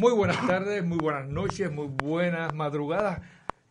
[0.00, 3.20] Muy buenas tardes, muy buenas noches, muy buenas madrugadas.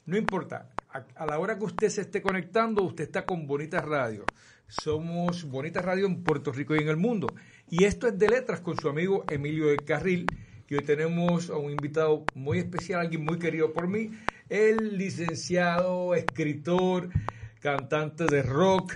[0.05, 3.85] No importa, a, a, la hora que usted se esté conectando, usted está con Bonitas
[3.85, 4.25] Radio.
[4.67, 7.27] Somos Bonitas Radio en Puerto Rico y en el mundo.
[7.69, 10.25] Y esto es de letras con su amigo Emilio del Carril,
[10.67, 14.11] que hoy tenemos a un invitado muy especial, alguien muy querido por mí,
[14.49, 17.07] el licenciado, escritor,
[17.61, 18.95] cantante de rock,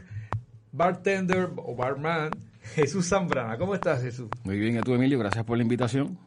[0.73, 2.31] bartender o barman,
[2.75, 3.57] Jesús Zambrana.
[3.57, 4.27] ¿Cómo estás, Jesús?
[4.43, 5.17] Muy bien, ¿y tú, Emilio?
[5.17, 6.19] Gracias por la invitación.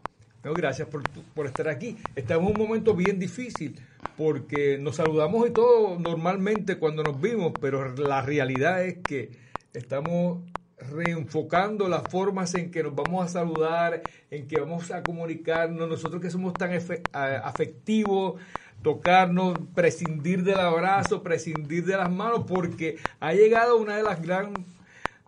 [0.44, 1.02] No, gracias por,
[1.34, 1.96] por, estar aquí.
[2.14, 3.80] Estamos en un momento bien difícil
[4.14, 9.30] porque nos saludamos y todo normalmente cuando nos vimos, pero la realidad es que
[9.72, 10.42] estamos
[10.78, 16.20] reenfocando las formas en que nos vamos a saludar, en que vamos a comunicarnos, nosotros
[16.20, 16.72] que somos tan
[17.14, 18.38] afectivos,
[18.82, 24.52] tocarnos, prescindir del abrazo, prescindir de las manos, porque ha llegado una de las gran,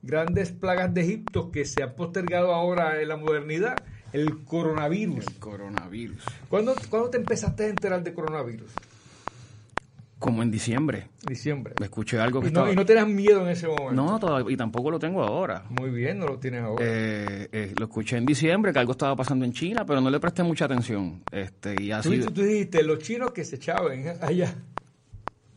[0.02, 3.76] grandes plagas de Egipto que se han postergado ahora en la modernidad
[4.16, 5.26] el coronavirus.
[5.26, 6.24] El coronavirus.
[6.48, 8.70] ¿Cuándo, ¿Cuándo, te empezaste a enterar de coronavirus?
[10.18, 11.08] Como en diciembre.
[11.26, 11.74] Diciembre.
[11.78, 12.72] Me escuché algo que y no, estaba...
[12.72, 13.92] y no tenías miedo en ese momento.
[13.92, 15.64] No, todavía, y tampoco lo tengo ahora.
[15.68, 16.82] Muy bien, no lo tienes ahora.
[16.82, 20.18] Eh, eh, lo escuché en diciembre, que algo estaba pasando en China, pero no le
[20.18, 21.22] presté mucha atención.
[21.30, 22.18] Este, y así...
[22.18, 24.54] tú, tú dijiste, los chinos que se echaban allá.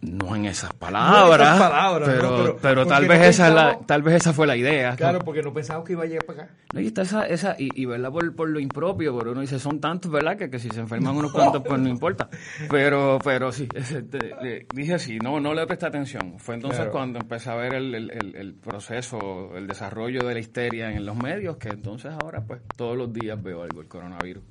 [0.02, 3.50] No en esas palabras, no en esas palabras pero, no, pero, pero tal vez esa
[3.50, 4.96] es la, tal vez esa fue la idea.
[4.96, 6.54] Claro, porque no pensamos que iba a llegar para acá.
[6.74, 9.60] No, y está esa, esa y, y verdad por, por, lo impropio, pero uno dice
[9.60, 10.38] son tantos, ¿verdad?
[10.38, 12.30] Que, que si se enferman unos cuantos, pues no importa.
[12.70, 16.40] Pero, pero sí, ese, te, le, dije así, no, no le presté atención.
[16.40, 16.92] Fue entonces Claro.
[16.92, 21.06] cuando empecé a ver el, el, el, el proceso, el desarrollo de la histeria en
[21.06, 24.44] los medios, que entonces ahora pues todos los días veo algo, el coronavirus.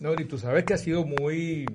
[0.00, 1.66] No, y tú sabes que ha sido muy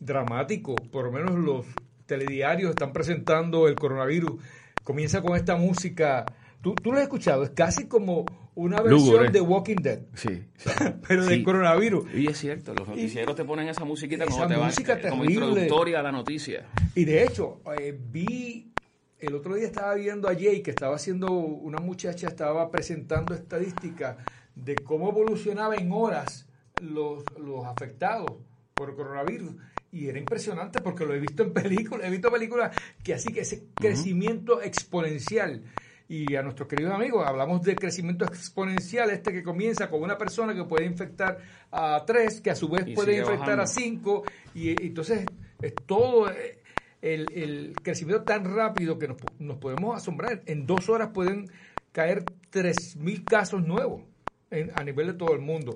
[0.00, 1.66] dramático, por lo menos los
[2.06, 4.40] telediarios están presentando el coronavirus.
[4.84, 6.24] Comienza con esta música.
[6.62, 8.24] Tú, tú lo has escuchado, es casi como
[8.54, 9.30] una versión Lúgubre.
[9.30, 10.70] de Walking Dead, Sí, sí.
[11.06, 12.12] pero del coronavirus.
[12.14, 15.08] Y es cierto, los noticieros te ponen esa musiquita Esa como te van- música eh,
[15.10, 16.66] como introductoria a la noticia.
[16.94, 18.72] Y de hecho, eh, vi,
[19.18, 24.16] el otro día estaba viendo a Jay que estaba haciendo, una muchacha estaba presentando estadísticas
[24.54, 26.48] de cómo evolucionaba en horas
[26.80, 28.32] los, los afectados
[28.74, 29.54] por coronavirus.
[29.92, 33.40] Y era impresionante porque lo he visto en películas, he visto películas que así que
[33.40, 35.62] ese crecimiento exponencial.
[36.08, 40.54] Y a nuestros queridos amigos, hablamos de crecimiento exponencial, este que comienza con una persona
[40.54, 41.38] que puede infectar
[41.72, 44.22] a tres, que a su vez Y puede infectar a cinco,
[44.54, 45.30] y, y entonces
[45.60, 46.62] es todo eh,
[47.02, 50.42] el, el crecimiento tan rápido que nos, nos podemos asombrar.
[50.46, 51.50] En dos horas pueden
[51.90, 54.02] caer 3.000 casos nuevos
[54.50, 55.74] en- a nivel de todo el mundo.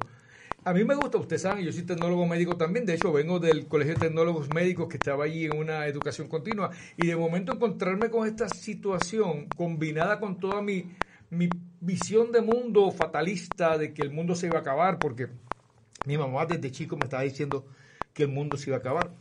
[0.62, 3.66] A mí me gusta, ustedes saben, yo soy tecnólogo médico también, de hecho vengo del
[3.66, 8.10] Colegio de Tecnólogos Médicos que estaba allí en una educación continua y de momento encontrarme
[8.10, 10.84] con esta situación combinada con toda mi,
[11.31, 11.49] mi
[11.81, 15.29] visión de mundo fatalista de que el mundo se iba a acabar, porque
[16.05, 17.67] mi mamá desde chico me estaba diciendo
[18.12, 19.12] que el mundo se iba a acabar.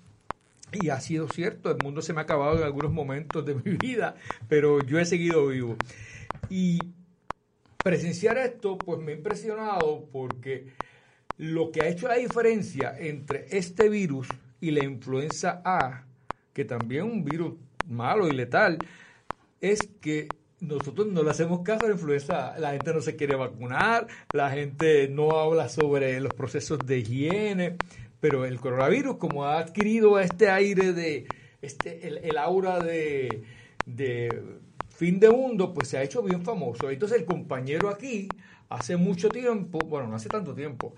[0.73, 3.77] Y ha sido cierto, el mundo se me ha acabado en algunos momentos de mi
[3.77, 4.15] vida,
[4.49, 5.77] pero yo he seguido vivo.
[6.49, 6.79] Y
[7.81, 10.67] presenciar esto, pues me ha impresionado porque
[11.39, 14.27] lo que ha hecho la diferencia entre este virus
[14.59, 16.03] y la influenza A,
[16.53, 17.53] que también es un virus
[17.87, 18.77] malo y letal,
[19.61, 20.27] es que
[20.59, 22.59] nosotros no le hacemos caso a la influenza.
[22.59, 27.77] La gente no se quiere vacunar, la gente no habla sobre los procesos de higiene,
[28.19, 31.25] pero el coronavirus, como ha adquirido este aire de,
[31.61, 33.43] este, el, el aura de,
[33.85, 34.43] de
[34.89, 36.89] fin de mundo, pues se ha hecho bien famoso.
[36.91, 38.27] Entonces el compañero aquí,
[38.67, 40.95] hace mucho tiempo, bueno, no hace tanto tiempo,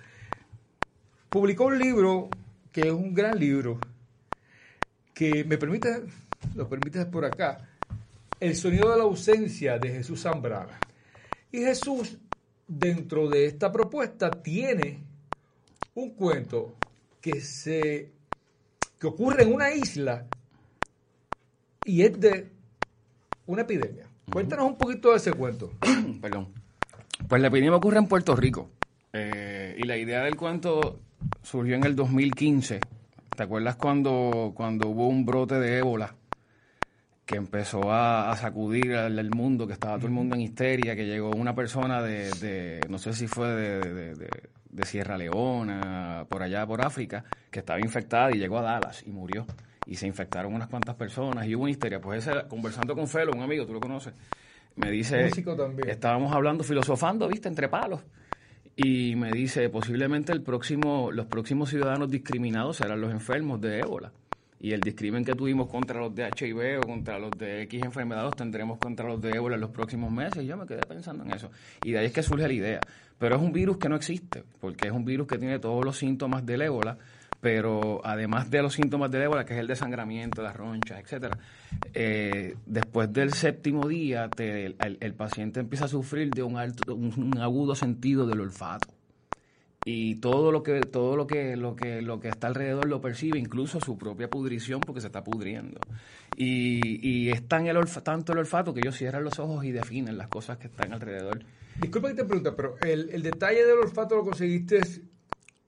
[1.32, 2.30] publicó un libro
[2.74, 3.80] que es un gran libro,
[5.14, 6.04] que me permite,
[6.56, 7.70] lo permite por acá,
[8.40, 10.80] El sonido de la ausencia de Jesús Zambrana.
[11.52, 12.18] Y Jesús,
[12.68, 15.04] dentro de esta propuesta, tiene
[15.96, 16.76] un cuento
[17.22, 18.12] que se
[19.00, 20.28] que ocurre en una isla
[21.86, 22.52] y es de
[23.46, 24.06] una epidemia.
[24.32, 25.72] Cuéntanos un poquito de ese cuento.
[26.22, 26.54] Perdón.
[27.28, 28.70] Pues la epidemia ocurre en Puerto Rico.
[29.14, 31.00] Eh, y la idea del cuento
[31.42, 32.80] surgió en el 2015.
[33.36, 36.16] ¿Te acuerdas cuando, cuando hubo un brote de ébola
[37.26, 41.32] que empezó a, sacudir al, mundo, que estaba todo el mundo en histeria, que llegó
[41.32, 44.30] una persona de, no sé si fue de,
[44.72, 49.12] de Sierra Leona, por allá por África, que estaba infectada y llegó a Dallas y
[49.12, 49.46] murió
[49.86, 52.00] y se infectaron unas cuantas personas y hubo una histeria.
[52.00, 54.14] Pues ese, conversando con Felo, un amigo, tú lo conoces,
[54.76, 55.30] me dice,
[55.88, 58.02] estábamos hablando, filosofando, viste, entre palos.
[58.76, 64.12] Y me dice, posiblemente el próximo, los próximos ciudadanos discriminados serán los enfermos de ébola.
[64.64, 68.36] Y el discrimen que tuvimos contra los de HIV o contra los de X enfermedades
[68.36, 70.44] tendremos contra los de ébola en los próximos meses.
[70.44, 71.50] Y yo me quedé pensando en eso.
[71.84, 72.80] Y de ahí es que surge la idea.
[73.18, 75.98] Pero es un virus que no existe, porque es un virus que tiene todos los
[75.98, 76.98] síntomas del ébola,
[77.42, 81.40] pero además de los síntomas del ébola, que es el desangramiento, las ronchas, etcétera,
[81.94, 87.74] eh, después del séptimo día el, paciente empieza a sufrir de un, alto, un, agudo
[87.76, 88.94] sentido del olfato.
[89.84, 93.40] Y todo lo que todo lo que lo que lo que está alrededor lo percibe
[93.40, 95.80] incluso su propia pudrición porque se está pudriendo.
[96.38, 100.20] Y, y es tan el tanto el olfato que ellos cierran los ojos y definen
[100.20, 101.44] las cosas que están alrededor.
[101.80, 104.82] Disculpa que te pregunte pero el, el detalle del olfato lo conseguiste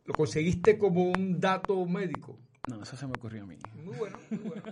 [0.05, 2.37] ¿Lo conseguiste como un dato médico?
[2.67, 3.57] No, eso se me ocurrió a mí.
[3.83, 4.63] Muy bueno, muy bueno.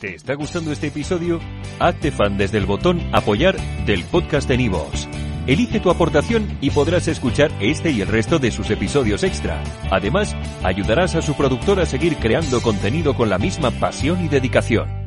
[0.00, 1.40] ¿Te está gustando este episodio?
[1.78, 3.56] Hazte fan desde el botón Apoyar
[3.86, 5.08] del podcast de Nivos.
[5.46, 9.62] Elige tu aportación y podrás escuchar este y el resto de sus episodios extra.
[9.90, 15.03] Además, ayudarás a su productor a seguir creando contenido con la misma pasión y dedicación.